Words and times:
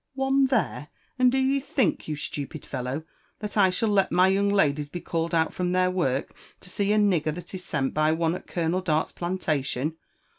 '•One 0.17 0.49
there?— 0.49 0.87
and 1.19 1.31
do 1.31 1.37
you 1.37 1.61
think, 1.61 2.07
you 2.07 2.15
stupid 2.15 2.63
feHoWt 2.63 3.03
that 3.37 3.55
I 3.55 3.69
shall 3.69 3.89
let 3.89 4.11
my 4.11 4.29
young 4.29 4.49
ladies 4.49 4.89
be 4.89 4.99
called 4.99 5.35
out 5.35 5.53
from 5.53 5.73
their 5.73 5.91
work 5.91 6.33
to 6.61 6.71
see 6.71 6.91
a 6.91 6.97
nigger 6.97 7.35
that 7.35 7.53
is 7.53 7.63
sent 7.63 7.93
by 7.93 8.11
onE 8.11 8.33
at 8.33 8.47
Colonel 8.47 8.81
Dart's 8.81 9.11
plantation? 9.11 9.97